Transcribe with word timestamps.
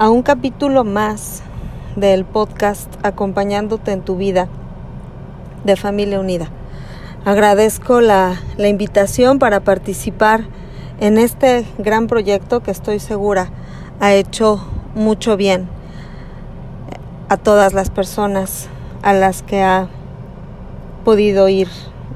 a 0.00 0.08
un 0.08 0.22
capítulo 0.22 0.82
más 0.82 1.42
del 1.94 2.24
podcast 2.24 2.90
Acompañándote 3.02 3.92
en 3.92 4.00
tu 4.00 4.16
vida 4.16 4.48
de 5.64 5.76
Familia 5.76 6.18
Unida. 6.18 6.48
Agradezco 7.26 8.00
la, 8.00 8.40
la, 8.56 8.68
invitación 8.68 9.38
para 9.38 9.60
participar 9.60 10.44
en 11.00 11.18
este 11.18 11.66
gran 11.76 12.06
proyecto 12.06 12.60
que 12.60 12.70
estoy 12.70 12.98
segura 12.98 13.50
ha 14.00 14.14
hecho 14.14 14.66
mucho 14.94 15.36
bien 15.36 15.68
a 17.28 17.36
todas 17.36 17.74
las 17.74 17.90
personas 17.90 18.70
a 19.02 19.12
las 19.12 19.42
que 19.42 19.62
ha 19.62 19.88
podido 21.04 21.50
ir 21.50 21.68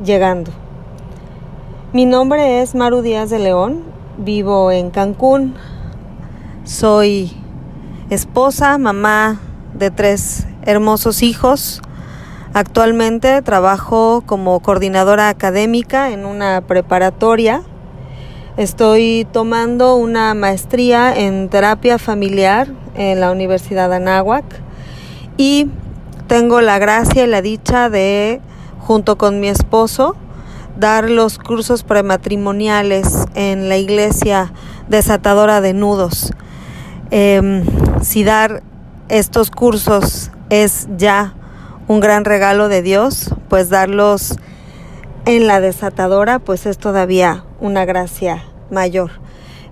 llegando. 0.02 0.52
Mi 1.92 2.06
nombre 2.06 2.62
es 2.62 2.74
Maru 2.74 3.02
Díaz 3.02 3.28
de 3.28 3.40
León, 3.40 3.82
vivo 4.16 4.72
en 4.72 4.90
Cancún, 4.90 5.54
soy 6.64 7.43
esposa, 8.10 8.76
mamá 8.78 9.40
de 9.74 9.90
tres 9.90 10.46
hermosos 10.62 11.22
hijos. 11.22 11.80
Actualmente 12.52 13.42
trabajo 13.42 14.22
como 14.26 14.60
coordinadora 14.60 15.28
académica 15.28 16.10
en 16.10 16.24
una 16.24 16.60
preparatoria. 16.60 17.62
Estoy 18.56 19.26
tomando 19.32 19.96
una 19.96 20.34
maestría 20.34 21.16
en 21.16 21.48
terapia 21.48 21.98
familiar 21.98 22.68
en 22.94 23.20
la 23.20 23.32
Universidad 23.32 23.88
de 23.88 23.96
Anáhuac 23.96 24.44
y 25.36 25.68
tengo 26.28 26.60
la 26.60 26.78
gracia 26.78 27.24
y 27.24 27.26
la 27.26 27.42
dicha 27.42 27.90
de, 27.90 28.40
junto 28.78 29.18
con 29.18 29.40
mi 29.40 29.48
esposo, 29.48 30.14
dar 30.78 31.10
los 31.10 31.38
cursos 31.38 31.82
prematrimoniales 31.82 33.26
en 33.34 33.68
la 33.68 33.76
iglesia 33.76 34.52
desatadora 34.88 35.60
de 35.60 35.74
nudos. 35.74 36.32
Eh, 37.10 37.64
si 38.04 38.24
dar 38.24 38.62
estos 39.08 39.50
cursos 39.50 40.30
es 40.50 40.88
ya 40.96 41.34
un 41.88 42.00
gran 42.00 42.24
regalo 42.24 42.68
de 42.68 42.82
Dios, 42.82 43.34
pues 43.48 43.68
darlos 43.68 44.36
en 45.26 45.46
la 45.46 45.60
desatadora, 45.60 46.38
pues 46.38 46.66
es 46.66 46.78
todavía 46.78 47.44
una 47.60 47.84
gracia 47.84 48.44
mayor. 48.70 49.10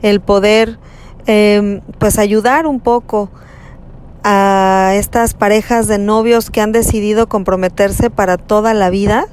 El 0.03 0.21
poder, 0.21 0.79
eh, 1.27 1.81
pues 1.99 2.19
ayudar 2.19 2.67
un 2.67 2.81
poco 2.81 3.31
a 4.25 4.93
estas 4.95 5.35
parejas 5.35 5.89
de 5.89 5.99
novios 5.99 6.51
que 6.51 6.61
han 6.61 6.73
decidido 6.73 7.29
comprometerse 7.29 8.11
para 8.11 8.37
toda 8.37 8.73
la 8.73 8.89
vida 8.91 9.27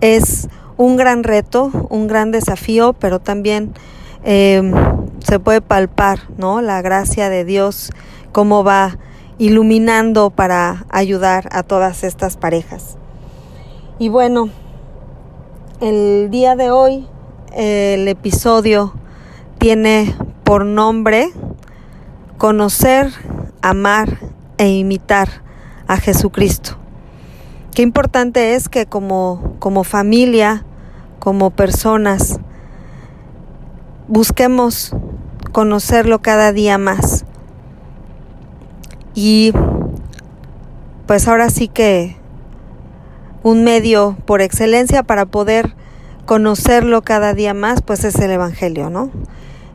es 0.00 0.48
un 0.76 0.96
gran 0.96 1.24
reto, 1.24 1.70
un 1.90 2.06
gran 2.06 2.30
desafío, 2.30 2.94
pero 2.94 3.18
también 3.18 3.74
eh, 4.24 4.72
se 5.18 5.38
puede 5.38 5.60
palpar, 5.60 6.20
¿no? 6.38 6.62
La 6.62 6.80
gracia 6.80 7.28
de 7.28 7.44
Dios, 7.44 7.90
cómo 8.32 8.64
va 8.64 8.98
iluminando 9.38 10.30
para 10.30 10.84
ayudar 10.90 11.48
a 11.52 11.62
todas 11.62 12.04
estas 12.04 12.36
parejas. 12.36 12.96
Y 13.98 14.08
bueno, 14.08 14.50
el 15.80 16.30
día 16.30 16.56
de 16.56 16.70
hoy 16.70 17.08
el 17.52 18.06
episodio 18.08 18.94
tiene 19.58 20.14
por 20.44 20.64
nombre 20.64 21.30
conocer, 22.38 23.12
amar 23.62 24.18
e 24.58 24.68
imitar 24.68 25.28
a 25.86 25.96
Jesucristo. 25.96 26.76
Qué 27.74 27.82
importante 27.82 28.54
es 28.54 28.68
que 28.68 28.86
como, 28.86 29.54
como 29.58 29.84
familia, 29.84 30.64
como 31.18 31.50
personas, 31.50 32.40
busquemos 34.08 34.94
conocerlo 35.52 36.20
cada 36.20 36.52
día 36.52 36.78
más. 36.78 37.24
Y 39.22 39.52
pues 41.06 41.28
ahora 41.28 41.50
sí 41.50 41.68
que 41.68 42.16
un 43.42 43.64
medio 43.64 44.16
por 44.24 44.40
excelencia 44.40 45.02
para 45.02 45.26
poder 45.26 45.74
conocerlo 46.24 47.02
cada 47.02 47.34
día 47.34 47.52
más, 47.52 47.82
pues 47.82 48.04
es 48.04 48.14
el 48.14 48.30
Evangelio, 48.30 48.88
¿no? 48.88 49.10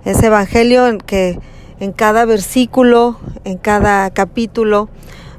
Ese 0.03 0.25
Evangelio 0.27 0.87
en 0.87 0.97
que 0.97 1.37
en 1.79 1.91
cada 1.91 2.25
versículo, 2.25 3.19
en 3.43 3.59
cada 3.59 4.09
capítulo, 4.09 4.89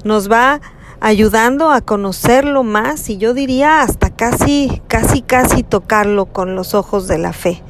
nos 0.05 0.31
va 0.31 0.61
ayudando 1.01 1.73
a 1.73 1.81
conocerlo 1.81 2.63
más 2.63 3.11
y 3.11 3.17
yo 3.17 3.35
diría 3.35 3.81
hasta 3.81 4.11
casi, 4.11 4.83
casi, 4.87 5.21
casi 5.21 5.65
tocarlo 5.65 6.27
con 6.27 6.55
los 6.55 6.75
ojos 6.75 7.09
de 7.09 7.19
la 7.19 7.33
fe. 7.33 7.61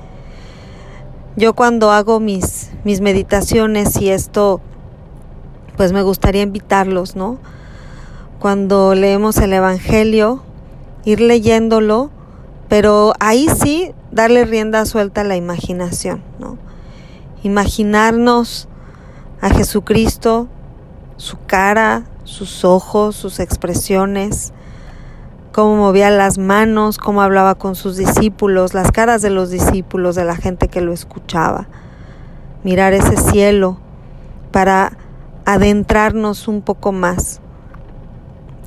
Yo 1.39 1.55
cuando 1.55 1.93
hago 1.93 2.21
mis, 2.21 2.73
mis 2.85 3.01
meditaciones 3.01 3.97
y 4.03 4.11
esto, 4.11 4.61
pues 5.77 5.93
me 5.93 6.03
gustaría 6.03 6.43
invitarlos, 6.43 7.17
¿no? 7.17 7.39
Cuando 8.39 8.95
leemos 8.95 9.39
el 9.39 9.53
Evangelio, 9.53 10.43
ir 11.05 11.21
leyéndolo, 11.21 12.11
pero 12.69 13.13
ahí 13.21 13.49
sí 13.49 13.93
darle 14.11 14.45
rienda 14.45 14.85
suelta 14.87 15.21
a 15.21 15.25
la 15.25 15.37
imaginación, 15.37 16.23
¿no? 16.39 16.59
Imaginarnos 17.43 18.69
a 19.41 19.51
Jesucristo, 19.51 20.49
su 21.17 21.39
cara, 21.47 22.05
sus 22.25 22.65
ojos, 22.65 23.15
sus 23.17 23.39
expresiones, 23.41 24.53
cómo 25.53 25.77
movía 25.77 26.11
las 26.11 26.39
manos, 26.39 26.99
cómo 26.99 27.23
hablaba 27.23 27.55
con 27.55 27.77
sus 27.77 27.97
discípulos, 27.97 28.75
las 28.75 28.93
caras 28.93 29.23
de 29.23 29.31
los 29.31 29.51
discípulos, 29.51 30.15
de 30.15 30.25
la 30.25 30.37
gente 30.37 30.69
que 30.69 30.81
lo 30.81 30.93
escuchaba. 30.93 31.69
Mirar 32.65 32.93
ese 32.93 33.17
cielo 33.17 33.79
para 34.51 34.99
adentrarnos 35.47 36.49
un 36.49 36.61
poco 36.61 36.93
más 36.93 37.41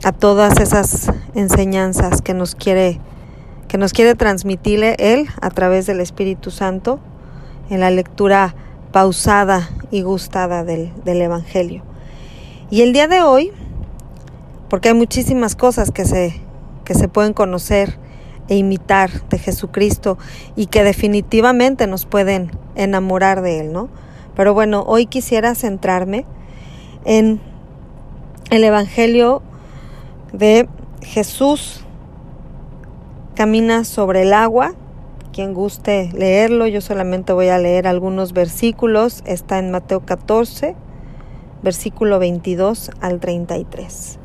a 0.03 0.13
todas 0.13 0.59
esas 0.59 1.11
enseñanzas 1.35 2.21
que 2.21 2.33
nos 2.33 2.55
quiere 2.55 2.99
que 3.67 3.77
nos 3.77 3.93
quiere 3.93 4.15
transmitirle 4.15 4.95
él 4.97 5.27
a 5.41 5.51
través 5.51 5.85
del 5.85 5.99
Espíritu 5.99 6.49
Santo 6.49 6.99
en 7.69 7.81
la 7.81 7.91
lectura 7.91 8.55
pausada 8.91 9.69
y 9.91 10.01
gustada 10.01 10.63
del, 10.63 10.91
del 11.03 11.21
Evangelio. 11.21 11.83
Y 12.71 12.81
el 12.81 12.93
día 12.93 13.07
de 13.07 13.21
hoy, 13.21 13.51
porque 14.69 14.89
hay 14.89 14.95
muchísimas 14.95 15.55
cosas 15.55 15.91
que 15.91 16.05
se, 16.05 16.41
que 16.83 16.95
se 16.95 17.07
pueden 17.07 17.33
conocer 17.33 17.99
e 18.47 18.55
imitar 18.55 19.11
de 19.29 19.37
Jesucristo 19.37 20.17
y 20.55 20.65
que 20.65 20.83
definitivamente 20.83 21.85
nos 21.85 22.07
pueden 22.07 22.49
enamorar 22.73 23.43
de 23.43 23.59
Él, 23.59 23.71
¿no? 23.71 23.89
Pero 24.35 24.55
bueno, 24.55 24.83
hoy 24.87 25.05
quisiera 25.05 25.53
centrarme 25.53 26.25
en 27.09 27.41
el 28.51 28.63
Evangelio 28.63 29.41
de 30.31 30.69
Jesús 31.01 31.83
camina 33.33 33.83
sobre 33.83 34.21
el 34.21 34.31
agua 34.31 34.75
quien 35.33 35.55
guste 35.55 36.11
leerlo, 36.13 36.67
yo 36.67 36.81
solamente 36.81 37.33
voy 37.33 37.47
a 37.47 37.57
leer 37.57 37.87
algunos 37.87 38.33
versículos. 38.33 39.23
Está 39.25 39.57
en 39.57 39.71
Mateo 39.71 40.01
14, 40.01 40.75
versículo 41.63 42.19
22 42.19 42.91
al 43.01 43.19
33. 43.19 44.19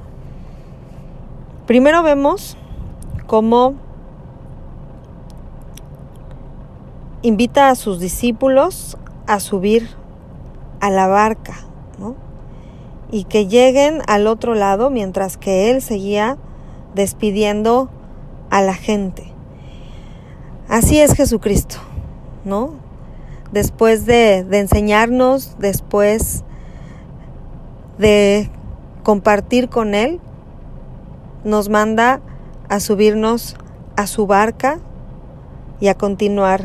Primero 1.67 2.03
vemos 2.03 2.59
cómo 3.27 3.77
invita 7.23 7.71
a 7.71 7.77
sus 7.77 7.99
discípulos 7.99 8.99
a 9.27 9.41
subir 9.41 9.89
a 10.81 10.91
la 10.91 11.07
barca, 11.07 11.55
¿no? 11.99 12.34
Y 13.15 13.23
que 13.23 13.47
lleguen 13.47 14.03
al 14.09 14.27
otro 14.27 14.57
lado 14.57 14.91
mientras 14.91 15.37
que 15.37 15.71
él 15.71 15.83
seguía 15.83 16.37
despidiendo 16.97 17.89
a 18.51 18.61
la 18.61 18.75
gente. 18.75 19.33
Así 20.69 20.99
es 20.99 21.15
Jesucristo, 21.15 21.77
¿no? 22.45 22.75
Después 23.53 24.05
de, 24.05 24.43
de, 24.43 24.59
enseñarnos, 24.59 25.55
después 25.61 26.43
de 27.99 28.51
compartir 29.05 29.69
con 29.69 29.95
Él, 29.95 30.21
nos 31.45 31.69
manda 31.69 32.21
a 32.69 32.81
subirnos 32.81 33.57
a 33.95 34.09
su 34.09 34.27
barca 34.27 34.81
y 35.79 35.87
a 35.87 35.95
continuar 35.95 36.65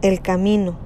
el 0.00 0.22
camino. 0.22 0.85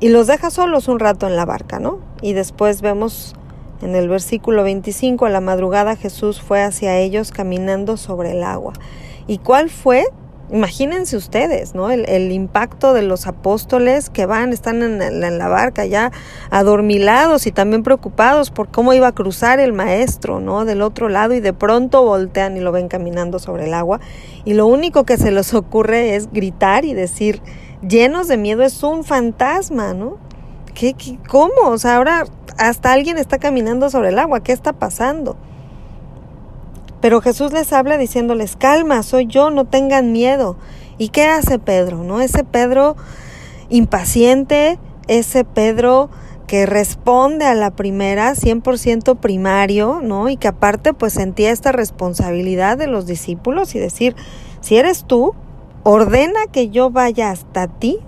Y 0.00 0.08
los 0.08 0.26
deja 0.26 0.50
solos 0.50 0.88
un 0.88 1.00
rato 1.00 1.26
en 1.26 1.36
la 1.36 1.44
barca, 1.44 1.78
¿no? 1.78 1.98
Y 2.22 2.32
después 2.32 2.82
vemos 2.82 3.34
en 3.82 3.94
el 3.94 4.08
versículo 4.08 4.62
25, 4.64 5.26
a 5.26 5.30
la 5.30 5.40
madrugada 5.40 5.96
Jesús 5.96 6.40
fue 6.40 6.62
hacia 6.62 6.98
ellos 6.98 7.30
caminando 7.30 7.96
sobre 7.96 8.32
el 8.32 8.42
agua. 8.42 8.72
¿Y 9.26 9.38
cuál 9.38 9.70
fue? 9.70 10.04
Imagínense 10.50 11.16
ustedes, 11.16 11.74
¿no? 11.74 11.90
El, 11.90 12.32
impacto 12.32 12.94
de 12.94 13.02
los 13.02 13.26
apóstoles 13.26 14.08
que 14.08 14.24
van, 14.24 14.54
están 14.54 14.82
en, 14.82 15.02
en, 15.02 15.38
la 15.38 15.48
barca 15.48 15.84
ya 15.84 16.10
adormilados 16.50 17.46
y 17.46 17.52
también 17.52 17.82
preocupados 17.82 18.50
por 18.50 18.68
cómo 18.68 18.94
iba 18.94 19.08
a 19.08 19.12
cruzar 19.12 19.60
el 19.60 19.74
maestro, 19.74 20.40
¿no? 20.40 20.64
Del 20.64 20.80
otro 20.80 21.10
lado 21.10 21.34
y 21.34 21.40
de 21.40 21.52
pronto 21.52 22.02
voltean 22.02 22.56
y 22.56 22.60
lo 22.60 22.72
ven 22.72 22.88
caminando 22.88 23.38
sobre 23.38 23.66
el 23.66 23.74
agua 23.74 24.00
y 24.46 24.54
lo 24.54 24.66
único 24.66 25.04
que 25.04 25.18
se 25.18 25.30
les 25.30 25.52
ocurre 25.52 26.16
es 26.16 26.32
gritar 26.32 26.86
y 26.86 26.94
decir, 26.94 27.42
llenos 27.86 28.28
de 28.28 28.36
miedo, 28.36 28.62
es 28.62 28.82
un 28.82 29.04
fantasma, 29.04 29.94
¿no? 29.94 30.16
¿Qué, 30.74 30.94
¿Cómo? 31.28 31.68
O 31.68 31.78
sea, 31.78 31.96
ahora 31.96 32.24
hasta 32.56 32.92
alguien 32.92 33.18
está 33.18 33.38
caminando 33.38 33.90
sobre 33.90 34.08
el 34.10 34.18
agua, 34.18 34.40
¿qué 34.40 34.52
está 34.52 34.72
pasando? 34.72 35.36
Pero 37.00 37.20
Jesús 37.20 37.52
les 37.52 37.72
habla 37.72 37.96
diciéndoles, 37.96 38.56
calma, 38.56 39.02
soy 39.02 39.26
yo, 39.26 39.50
no 39.50 39.64
tengan 39.64 40.12
miedo. 40.12 40.56
¿Y 40.98 41.10
qué 41.10 41.26
hace 41.26 41.58
Pedro? 41.60 42.02
¿No? 42.02 42.20
Ese 42.20 42.42
Pedro 42.42 42.96
impaciente, 43.68 44.78
ese 45.06 45.44
Pedro 45.44 46.10
que 46.48 46.66
responde 46.66 47.44
a 47.44 47.54
la 47.54 47.70
primera 47.70 48.32
100% 48.32 49.18
primario, 49.18 50.00
¿no? 50.02 50.28
Y 50.30 50.36
que 50.38 50.48
aparte 50.48 50.94
pues 50.94 51.12
sentía 51.12 51.50
esta 51.50 51.72
responsabilidad 51.72 52.78
de 52.78 52.86
los 52.86 53.06
discípulos 53.06 53.74
y 53.74 53.78
decir, 53.78 54.16
si 54.60 54.76
eres 54.76 55.04
tú, 55.04 55.34
ordena 55.88 56.40
que 56.52 56.70
yo 56.70 56.90
vaya 56.90 57.30
hasta 57.30 57.66
ti 57.66 57.98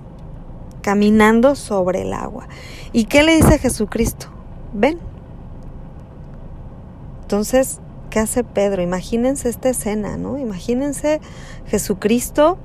caminando 0.82 1.54
sobre 1.54 2.02
el 2.02 2.12
agua. 2.12 2.48
¿Y 2.92 3.04
qué 3.04 3.22
le 3.22 3.36
dice 3.36 3.58
Jesucristo? 3.58 4.26
Ven. 4.72 4.98
Entonces, 7.22 7.80
¿Qué 8.10 8.18
hace 8.18 8.42
Pedro? 8.42 8.82
Imagínense 8.82 9.48
esta 9.48 9.68
escena, 9.68 10.16
¿no? 10.16 10.36
Imagínense 10.36 11.20
Jesucristo 11.68 12.58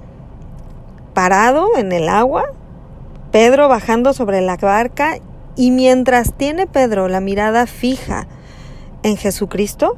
parado 1.13 1.67
en 1.77 1.91
el 1.91 2.09
agua, 2.09 2.45
Pedro 3.31 3.69
bajando 3.69 4.13
sobre 4.13 4.41
la 4.41 4.57
barca 4.57 5.19
y 5.56 5.69
mientras 5.69 6.33
tiene 6.33 6.65
Pedro 6.65 7.07
la 7.07 7.21
mirada 7.21 7.67
fija 7.67 8.25
en 9.03 9.17
Jesucristo, 9.17 9.97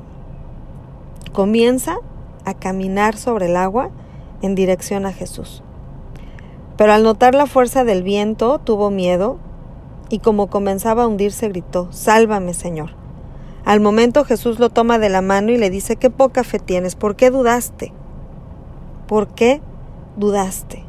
comienza 1.32 1.98
a 2.44 2.54
caminar 2.54 3.16
sobre 3.16 3.46
el 3.46 3.56
agua 3.56 3.90
en 4.42 4.56
dirección 4.56 5.06
a 5.06 5.14
Jesús. 5.14 5.64
Pero 6.78 6.94
al 6.94 7.04
notar 7.04 7.34
la 7.34 7.48
fuerza 7.48 7.84
del 7.84 8.04
viento 8.04 8.60
tuvo 8.60 8.92
miedo 8.92 9.40
y 10.10 10.20
como 10.20 10.48
comenzaba 10.48 11.04
a 11.04 11.08
hundirse 11.08 11.50
gritó, 11.50 11.88
Sálvame 11.92 12.54
Señor. 12.54 12.92
Al 13.66 13.82
momento 13.82 14.24
Jesús 14.24 14.60
lo 14.60 14.70
toma 14.70 15.00
de 15.00 15.10
la 15.10 15.22
mano 15.22 15.52
y 15.52 15.58
le 15.58 15.70
dice, 15.70 15.98
qué 15.98 16.10
poca 16.10 16.44
fe 16.44 16.60
tienes, 16.60 16.96
¿por 16.96 17.16
qué 17.16 17.32
dudaste? 17.32 17.92
¿Por 19.08 19.28
qué 19.30 19.62
dudaste? 20.16 20.86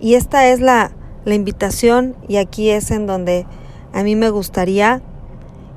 Y 0.00 0.14
esta 0.14 0.48
es 0.48 0.60
la, 0.60 0.92
invitación 1.24 2.16
y 2.26 2.36
aquí 2.36 2.70
es 2.70 2.90
en 2.90 3.06
donde 3.06 3.46
a 3.92 4.02
mí 4.02 4.16
me 4.16 4.30
gustaría 4.30 5.02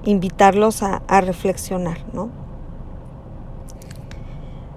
invitarlos 0.05 0.81
a 0.81 1.21
reflexionar, 1.21 2.05
¿no? 2.13 2.40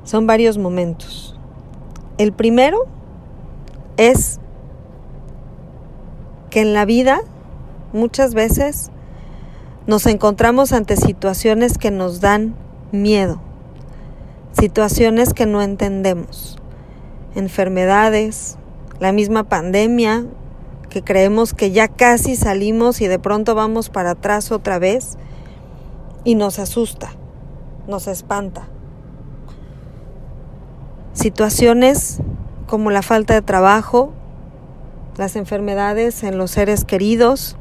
Son 0.04 0.26
varios 0.26 0.58
momentos. 0.58 1.36
El 2.18 2.32
primero 2.32 2.86
es 3.96 4.38
que 6.50 6.60
en 6.60 6.74
la 6.74 6.84
vida 6.84 7.20
muchas 7.92 8.34
veces 8.34 8.90
nos 9.86 10.06
encontramos 10.06 10.72
ante 10.72 10.96
situaciones 10.96 11.78
que 11.78 11.90
nos 11.90 12.20
dan 12.20 12.54
miedo, 12.92 13.40
situaciones 14.52 15.34
que 15.34 15.46
no 15.46 15.62
entendemos, 15.62 16.58
enfermedades, 17.34 18.56
la 19.00 19.12
misma 19.12 19.44
pandemia, 19.44 20.26
que 20.90 21.02
creemos 21.02 21.54
que 21.54 21.72
ya 21.72 21.88
casi 21.88 22.36
salimos 22.36 23.00
y 23.00 23.08
de 23.08 23.18
pronto 23.18 23.54
vamos 23.54 23.88
para 23.88 24.12
atrás 24.12 24.52
otra 24.52 24.78
vez 24.78 25.16
y 26.24 26.36
nos 26.36 26.58
asusta, 26.58 27.10
nos 27.88 28.06
espanta. 28.06 28.68
Situaciones 31.14 32.20
como 32.66 32.90
la 32.90 33.02
falta 33.02 33.34
de 33.34 33.42
trabajo, 33.42 34.12
las 35.16 35.36
enfermedades 35.36 36.22
en 36.22 36.38
los 36.38 36.50
seres 36.50 36.84
queridos, 36.84 37.56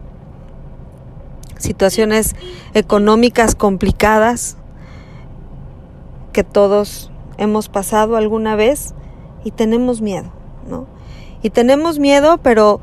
situaciones 1.60 2.36
económicas 2.74 3.56
complicadas 3.56 4.58
que 6.34 6.44
todos 6.44 7.12
hemos 7.38 7.70
pasado 7.70 8.18
alguna 8.18 8.56
vez 8.56 8.94
y 9.44 9.52
tenemos 9.52 10.02
miedo, 10.02 10.32
¿no? 10.68 10.88
Y 11.42 11.52
tenemos 11.52 12.00
miedo, 12.00 12.40
pero 12.40 12.82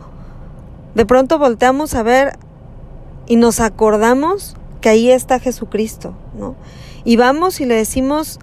de 0.95 1.05
pronto 1.05 1.39
volteamos 1.39 1.95
a 1.95 2.03
ver 2.03 2.39
y 3.27 3.37
nos 3.37 3.61
acordamos 3.61 4.57
que 4.81 4.89
ahí 4.89 5.11
está 5.11 5.41
Jesucristo, 5.41 6.15
¿no? 6.39 6.55
Y 7.05 7.17
vamos 7.17 7.61
y 7.61 7.67
le 7.67 7.75
decimos, 7.75 8.39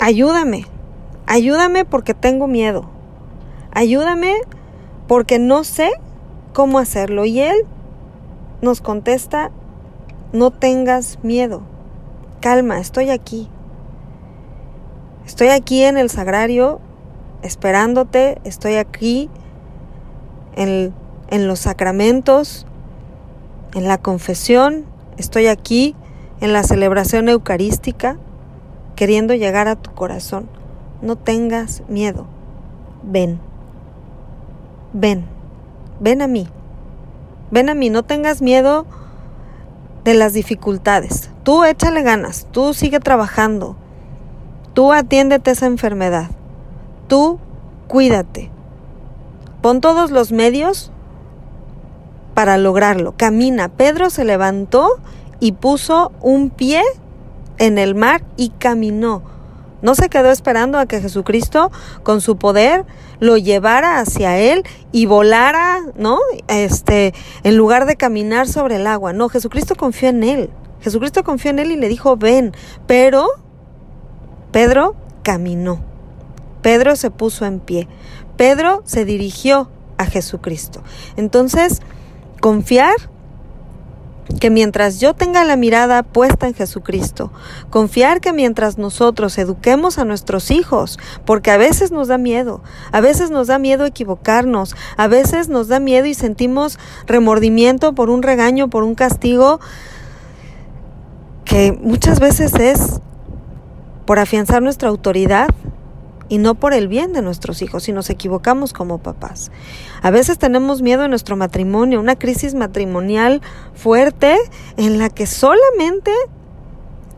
ayúdame, 0.00 0.66
ayúdame 1.28 1.84
porque 1.84 2.14
tengo 2.14 2.46
miedo, 2.46 2.88
ayúdame 3.70 4.34
porque 5.06 5.38
no 5.38 5.62
sé 5.62 5.90
cómo 6.52 6.78
hacerlo. 6.78 7.24
Y 7.26 7.40
Él 7.40 7.56
nos 8.62 8.80
contesta, 8.80 9.50
no 10.32 10.50
tengas 10.50 11.18
miedo, 11.22 11.62
calma, 12.40 12.80
estoy 12.80 13.10
aquí. 13.10 13.48
Estoy 15.26 15.48
aquí 15.48 15.82
en 15.82 15.98
el 15.98 16.08
sagrario 16.08 16.80
esperándote, 17.42 18.40
estoy 18.44 18.76
aquí 18.76 19.28
en, 20.56 20.94
en 21.28 21.46
los 21.46 21.60
sacramentos, 21.60 22.66
en 23.74 23.86
la 23.86 23.98
confesión, 23.98 24.86
estoy 25.18 25.48
aquí 25.48 25.94
en 26.40 26.54
la 26.54 26.62
celebración 26.62 27.28
eucarística, 27.28 28.16
queriendo 28.96 29.34
llegar 29.34 29.68
a 29.68 29.76
tu 29.76 29.92
corazón. 29.92 30.57
No 31.00 31.16
tengas 31.16 31.82
miedo, 31.88 32.26
ven, 33.02 33.40
ven, 34.92 35.24
ven 36.00 36.22
a 36.22 36.26
mí. 36.26 36.48
Ven 37.50 37.68
a 37.70 37.74
mí, 37.74 37.88
no 37.88 38.02
tengas 38.02 38.42
miedo 38.42 38.84
de 40.04 40.14
las 40.14 40.32
dificultades. 40.32 41.30
Tú 41.44 41.64
échale 41.64 42.02
ganas, 42.02 42.46
tú 42.50 42.74
sigue 42.74 43.00
trabajando, 43.00 43.76
tú 44.74 44.92
atiéndete 44.92 45.52
esa 45.52 45.66
enfermedad, 45.66 46.30
tú 47.06 47.38
cuídate. 47.86 48.50
Pon 49.62 49.80
todos 49.80 50.10
los 50.10 50.30
medios 50.30 50.92
para 52.34 52.56
lograrlo. 52.56 53.14
Camina. 53.16 53.68
Pedro 53.68 54.10
se 54.10 54.24
levantó 54.24 55.00
y 55.40 55.52
puso 55.52 56.12
un 56.20 56.50
pie 56.50 56.82
en 57.58 57.78
el 57.78 57.96
mar 57.96 58.22
y 58.36 58.50
caminó. 58.50 59.22
No 59.82 59.94
se 59.94 60.08
quedó 60.08 60.30
esperando 60.30 60.78
a 60.78 60.86
que 60.86 61.00
Jesucristo 61.00 61.70
con 62.02 62.20
su 62.20 62.36
poder 62.36 62.84
lo 63.20 63.36
llevara 63.36 64.00
hacia 64.00 64.38
él 64.38 64.64
y 64.92 65.06
volara, 65.06 65.80
¿no? 65.96 66.18
Este, 66.48 67.14
en 67.44 67.56
lugar 67.56 67.86
de 67.86 67.96
caminar 67.96 68.48
sobre 68.48 68.76
el 68.76 68.86
agua. 68.86 69.12
No, 69.12 69.28
Jesucristo 69.28 69.74
confió 69.74 70.08
en 70.08 70.24
él. 70.24 70.50
Jesucristo 70.80 71.24
confió 71.24 71.50
en 71.50 71.58
él 71.58 71.72
y 71.72 71.76
le 71.76 71.88
dijo, 71.88 72.16
"Ven." 72.16 72.54
Pero 72.86 73.26
Pedro 74.52 74.96
caminó. 75.22 75.80
Pedro 76.62 76.96
se 76.96 77.10
puso 77.10 77.44
en 77.44 77.60
pie. 77.60 77.88
Pedro 78.36 78.82
se 78.84 79.04
dirigió 79.04 79.70
a 79.96 80.06
Jesucristo. 80.06 80.82
Entonces, 81.16 81.80
confiar 82.40 82.94
que 84.40 84.50
mientras 84.50 85.00
yo 85.00 85.14
tenga 85.14 85.44
la 85.44 85.56
mirada 85.56 86.02
puesta 86.02 86.46
en 86.46 86.54
Jesucristo, 86.54 87.32
confiar 87.70 88.20
que 88.20 88.32
mientras 88.32 88.78
nosotros 88.78 89.38
eduquemos 89.38 89.98
a 89.98 90.04
nuestros 90.04 90.50
hijos, 90.50 90.98
porque 91.24 91.50
a 91.50 91.56
veces 91.56 91.90
nos 91.90 92.08
da 92.08 92.18
miedo, 92.18 92.62
a 92.92 93.00
veces 93.00 93.30
nos 93.30 93.46
da 93.46 93.58
miedo 93.58 93.84
equivocarnos, 93.84 94.76
a 94.96 95.08
veces 95.08 95.48
nos 95.48 95.68
da 95.68 95.80
miedo 95.80 96.06
y 96.06 96.14
sentimos 96.14 96.78
remordimiento 97.06 97.94
por 97.94 98.10
un 98.10 98.22
regaño, 98.22 98.68
por 98.68 98.82
un 98.84 98.94
castigo, 98.94 99.60
que 101.44 101.72
muchas 101.72 102.20
veces 102.20 102.54
es 102.54 103.00
por 104.04 104.18
afianzar 104.18 104.62
nuestra 104.62 104.90
autoridad 104.90 105.48
y 106.28 106.38
no 106.38 106.54
por 106.54 106.74
el 106.74 106.88
bien 106.88 107.12
de 107.12 107.22
nuestros 107.22 107.62
hijos 107.62 107.84
si 107.84 107.92
nos 107.92 108.10
equivocamos 108.10 108.72
como 108.72 108.98
papás. 108.98 109.50
A 110.02 110.10
veces 110.10 110.38
tenemos 110.38 110.82
miedo 110.82 111.04
en 111.04 111.10
nuestro 111.10 111.36
matrimonio, 111.36 112.00
una 112.00 112.16
crisis 112.16 112.54
matrimonial 112.54 113.40
fuerte 113.74 114.36
en 114.76 114.98
la 114.98 115.08
que 115.08 115.26
solamente 115.26 116.12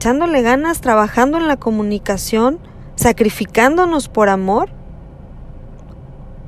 echándole 0.01 0.41
ganas, 0.41 0.81
trabajando 0.81 1.37
en 1.37 1.47
la 1.47 1.59
comunicación, 1.59 2.59
sacrificándonos 2.97 4.09
por 4.09 4.31
amor, 4.31 4.71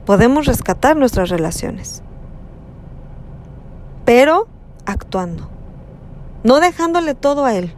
podemos 0.07 0.47
rescatar 0.47 0.97
nuestras 0.97 1.29
relaciones. 1.29 2.03
Pero 4.07 4.49
actuando, 4.87 5.51
no 6.45 6.61
dejándole 6.61 7.15
todo 7.15 7.45
a 7.45 7.55
Él. 7.55 7.75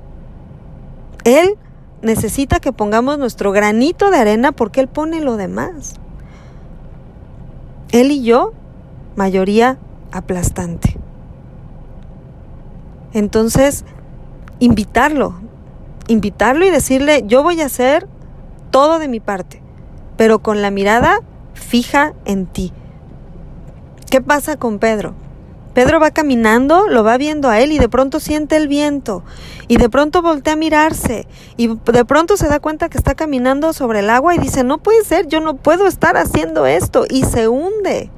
Él 1.24 1.56
necesita 2.04 2.60
que 2.60 2.72
pongamos 2.72 3.18
nuestro 3.18 3.50
granito 3.50 4.10
de 4.10 4.18
arena 4.18 4.52
porque 4.52 4.80
Él 4.80 4.88
pone 4.88 5.20
lo 5.20 5.36
demás. 5.36 5.94
Él 7.90 8.10
y 8.12 8.22
yo, 8.22 8.52
mayoría 9.16 9.78
aplastante. 10.12 10.96
Entonces, 13.12 13.84
invitarlo, 14.58 15.34
invitarlo 16.08 16.66
y 16.66 16.70
decirle, 16.70 17.24
yo 17.26 17.42
voy 17.42 17.60
a 17.60 17.66
hacer 17.66 18.06
todo 18.70 18.98
de 18.98 19.08
mi 19.08 19.20
parte, 19.20 19.62
pero 20.16 20.40
con 20.40 20.62
la 20.62 20.70
mirada 20.70 21.20
fija 21.54 22.14
en 22.24 22.46
ti. 22.46 22.72
¿Qué 24.10 24.20
pasa 24.20 24.56
con 24.56 24.78
Pedro? 24.78 25.14
Pedro 25.74 25.98
va 25.98 26.12
caminando, 26.12 26.88
lo 26.88 27.02
va 27.02 27.18
viendo 27.18 27.48
a 27.48 27.60
él 27.60 27.72
y 27.72 27.78
de 27.78 27.88
pronto 27.88 28.20
siente 28.20 28.56
el 28.56 28.68
viento 28.68 29.24
y 29.66 29.76
de 29.76 29.88
pronto 29.88 30.22
voltea 30.22 30.52
a 30.52 30.56
mirarse 30.56 31.26
y 31.56 31.66
de 31.66 32.04
pronto 32.04 32.36
se 32.36 32.48
da 32.48 32.60
cuenta 32.60 32.88
que 32.88 32.96
está 32.96 33.14
caminando 33.14 33.72
sobre 33.72 33.98
el 33.98 34.10
agua 34.10 34.34
y 34.34 34.38
dice, 34.38 34.62
no 34.62 34.78
puede 34.78 35.04
ser, 35.04 35.26
yo 35.26 35.40
no 35.40 35.56
puedo 35.56 35.86
estar 35.86 36.16
haciendo 36.16 36.66
esto 36.66 37.04
y 37.10 37.24
se 37.24 37.48
hunde. 37.48 38.10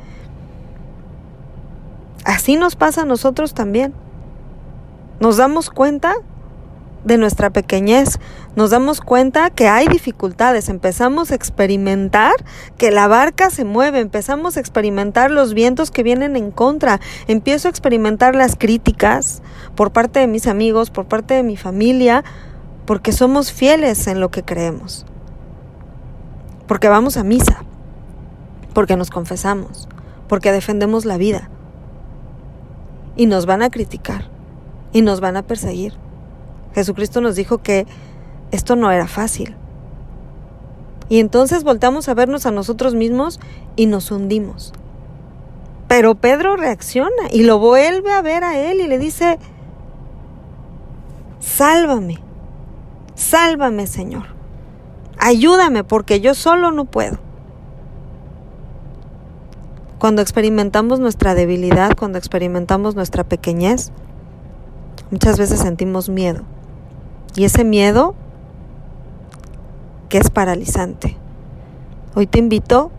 Así 2.25 2.56
nos 2.56 2.76
pasa 2.76 3.02
a 3.02 3.06
nosotros 3.06 3.54
también. 3.54 3.94
Nos 5.20 5.38
damos 5.38 5.70
cuenta 5.70 6.14
de 7.04 7.16
nuestra 7.18 7.50
pequeñez, 7.50 8.18
nos 8.56 8.70
damos 8.70 9.02
cuenta 9.02 9.50
que 9.50 9.68
hay 9.68 9.86
dificultades, 9.86 10.70
empezamos 10.70 11.30
a 11.30 11.34
experimentar 11.34 12.32
que 12.78 12.90
la 12.90 13.06
barca 13.06 13.50
se 13.50 13.66
mueve, 13.66 14.00
empezamos 14.00 14.56
a 14.56 14.60
experimentar 14.60 15.30
los 15.30 15.52
vientos 15.52 15.90
que 15.90 16.02
vienen 16.02 16.36
en 16.36 16.50
contra, 16.50 16.98
empiezo 17.28 17.68
a 17.68 17.70
experimentar 17.70 18.34
las 18.34 18.56
críticas 18.56 19.42
por 19.75 19.92
parte 19.92 20.20
de 20.20 20.26
mis 20.26 20.46
amigos, 20.46 20.90
por 20.90 21.04
parte 21.04 21.34
de 21.34 21.42
mi 21.42 21.58
familia, 21.58 22.25
porque 22.86 23.12
somos 23.12 23.52
fieles 23.52 24.06
en 24.06 24.20
lo 24.20 24.30
que 24.30 24.42
creemos, 24.42 25.04
porque 26.66 26.88
vamos 26.88 27.18
a 27.18 27.25
misa, 27.25 27.62
porque 28.72 28.96
nos 28.96 29.10
confesamos, 29.10 29.86
porque 30.28 30.50
defendemos 30.50 31.04
la 31.04 31.18
vida. 31.18 31.50
Y 33.18 33.26
nos 33.26 33.46
van 33.46 33.62
a 33.62 33.70
criticar 33.70 34.28
y 34.92 35.00
nos 35.00 35.20
van 35.20 35.38
a 35.38 35.42
perseguir. 35.42 35.94
Jesucristo 36.75 37.22
nos 37.22 37.34
dijo 37.34 37.58
que 37.58 37.86
esto 38.50 38.76
no 38.76 38.90
era 38.90 39.06
fácil. 39.06 39.56
Y 41.08 41.20
entonces 41.20 41.62
voltamos 41.64 42.08
a 42.08 42.14
vernos 42.14 42.46
a 42.46 42.50
nosotros 42.50 42.94
mismos 42.94 43.40
y 43.76 43.86
nos 43.86 44.10
hundimos. 44.10 44.72
Pero 45.88 46.16
Pedro 46.16 46.56
reacciona 46.56 47.30
y 47.30 47.44
lo 47.44 47.58
vuelve 47.58 48.12
a 48.12 48.22
ver 48.22 48.42
a 48.42 48.58
él 48.58 48.80
y 48.80 48.88
le 48.88 48.98
dice, 48.98 49.38
sálvame, 51.38 52.18
sálvame 53.14 53.86
Señor, 53.86 54.26
ayúdame 55.18 55.84
porque 55.84 56.20
yo 56.20 56.34
solo 56.34 56.72
no 56.72 56.86
puedo. 56.86 57.18
Cuando 60.00 60.22
experimentamos 60.22 60.98
nuestra 60.98 61.34
debilidad, 61.34 61.96
cuando 61.96 62.18
experimentamos 62.18 62.96
nuestra 62.96 63.24
pequeñez, 63.24 63.92
muchas 65.10 65.38
veces 65.38 65.60
sentimos 65.60 66.08
miedo. 66.08 66.42
Y 67.34 67.44
ese 67.44 67.64
miedo 67.64 68.14
que 70.08 70.18
es 70.18 70.30
paralizante. 70.30 71.16
Hoy 72.14 72.26
te 72.26 72.38
invito 72.38 72.90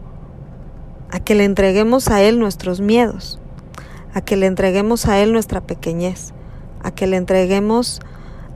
a 1.12 1.20
que 1.20 1.36
le 1.36 1.46
entreguemos 1.46 2.10
a 2.10 2.22
Él 2.22 2.40
nuestros 2.40 2.82
miedos, 2.82 3.40
a 4.14 4.22
que 4.22 4.36
le 4.36 4.46
entreguemos 4.46 5.08
a 5.08 5.20
Él 5.20 5.32
nuestra 5.34 5.62
pequeñez, 5.62 6.34
a 6.84 6.92
que 6.92 7.08
le 7.08 7.18
entreguemos 7.18 8.02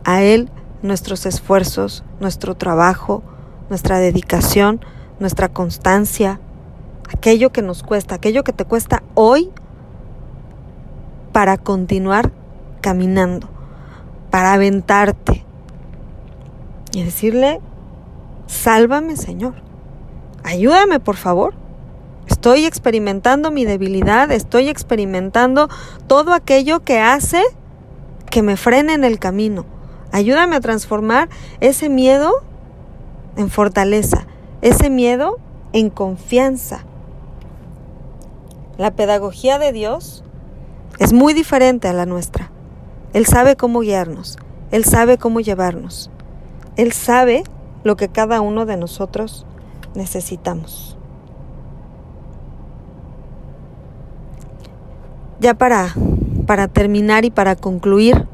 a 0.04 0.22
Él 0.22 0.50
nuestros 0.82 1.26
esfuerzos, 1.26 2.04
nuestro 2.20 2.56
trabajo, 2.56 3.24
nuestra 3.70 4.00
dedicación, 4.00 4.82
nuestra 5.20 5.50
constancia, 5.50 6.40
aquello 7.14 7.52
que 7.52 7.62
nos 7.62 7.84
cuesta, 7.84 8.16
aquello 8.16 8.44
que 8.44 8.54
te 8.54 8.66
cuesta 8.66 9.04
hoy 9.14 9.50
para 11.32 11.58
continuar 11.58 12.32
caminando, 12.82 13.48
para 14.30 14.54
aventarte, 14.54 15.46
y 16.94 17.04
decirle, 17.04 17.62
sálvame 18.52 19.16
Señor, 19.16 19.56
ayúdame 20.44 21.00
por 21.00 21.16
favor. 21.16 21.54
Estoy 22.28 22.66
experimentando 22.66 23.50
mi 23.50 23.66
debilidad, 23.66 24.32
estoy 24.32 24.70
experimentando 24.70 25.70
todo 26.08 26.34
aquello 26.34 26.82
que 26.82 27.00
hace 27.00 27.42
que 28.30 28.42
me 28.42 28.58
frene 28.58 28.94
en 28.94 29.04
el 29.04 29.20
camino. 29.20 29.66
Ayúdame 30.12 30.56
a 30.56 30.60
transformar 30.60 31.30
ese 31.62 31.90
miedo 31.90 32.32
en 33.38 33.50
fortaleza, 33.50 34.28
ese 34.62 34.90
miedo 34.90 35.40
en 35.74 35.90
confianza. 35.90 36.86
La 38.78 38.92
pedagogía 38.92 39.60
de 39.60 39.72
Dios 39.72 40.24
es 41.00 41.14
muy 41.14 41.34
diferente 41.34 41.88
a 41.88 41.94
la 41.94 42.06
nuestra. 42.06 42.52
Él 43.14 43.26
sabe 43.26 43.56
cómo 43.56 43.80
guiarnos, 43.80 44.38
Él 44.72 44.86
sabe 44.86 45.18
cómo 45.18 45.40
llevarnos. 45.40 46.12
Él 46.78 46.92
sabe 46.94 47.44
lo 47.84 47.96
que 47.96 48.10
cada 48.10 48.42
uno 48.42 48.66
de 48.66 48.78
nosotros 48.78 49.46
necesitamos. 49.96 50.98
Ya 55.40 55.56
para, 55.56 55.96
para 56.46 56.68
terminar 56.68 57.26
y 57.26 57.32
para 57.32 57.56
concluir, 57.56 58.28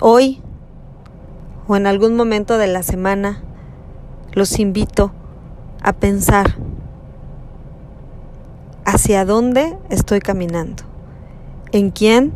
hoy 0.00 0.42
o 1.66 1.76
en 1.76 1.86
algún 1.86 2.16
momento 2.16 2.58
de 2.58 2.66
la 2.66 2.82
semana, 2.82 3.42
los 4.32 4.58
invito 4.58 5.12
a 5.82 5.92
pensar 5.92 6.56
hacia 8.84 9.24
dónde 9.24 9.78
estoy 9.88 10.20
caminando, 10.20 10.82
en 11.70 11.90
quién 11.90 12.32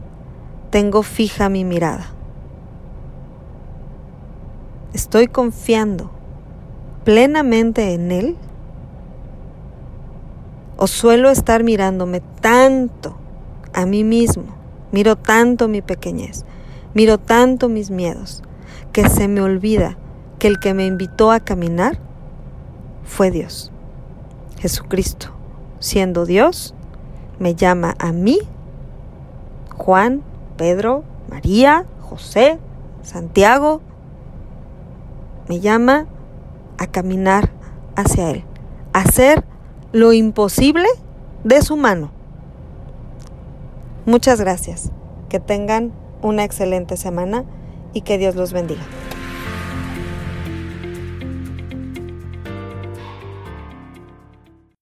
tengo 0.70 1.02
fija 1.02 1.48
mi 1.48 1.64
mirada. 1.64 2.15
¿Estoy 4.96 5.26
confiando 5.26 6.10
plenamente 7.04 7.92
en 7.92 8.10
Él? 8.10 8.36
¿O 10.78 10.86
suelo 10.86 11.28
estar 11.28 11.64
mirándome 11.64 12.22
tanto 12.40 13.14
a 13.74 13.84
mí 13.84 14.04
mismo? 14.04 14.44
Miro 14.92 15.16
tanto 15.16 15.68
mi 15.68 15.82
pequeñez, 15.82 16.46
miro 16.94 17.18
tanto 17.18 17.68
mis 17.68 17.90
miedos, 17.90 18.42
que 18.94 19.06
se 19.10 19.28
me 19.28 19.42
olvida 19.42 19.98
que 20.38 20.48
el 20.48 20.58
que 20.58 20.72
me 20.72 20.86
invitó 20.86 21.30
a 21.30 21.40
caminar 21.40 21.98
fue 23.04 23.30
Dios. 23.30 23.70
Jesucristo, 24.60 25.28
siendo 25.78 26.24
Dios, 26.24 26.74
me 27.38 27.54
llama 27.54 27.96
a 27.98 28.12
mí, 28.12 28.38
Juan, 29.76 30.22
Pedro, 30.56 31.04
María, 31.28 31.84
José, 32.00 32.58
Santiago, 33.02 33.82
me 35.48 35.60
llama 35.60 36.06
a 36.78 36.86
caminar 36.86 37.50
hacia 37.94 38.30
Él, 38.30 38.44
a 38.92 39.00
hacer 39.00 39.44
lo 39.92 40.12
imposible 40.12 40.88
de 41.44 41.62
su 41.62 41.76
mano. 41.76 42.10
Muchas 44.04 44.40
gracias, 44.40 44.90
que 45.28 45.40
tengan 45.40 45.92
una 46.22 46.44
excelente 46.44 46.96
semana 46.96 47.44
y 47.92 48.02
que 48.02 48.18
Dios 48.18 48.36
los 48.36 48.52
bendiga. 48.52 48.82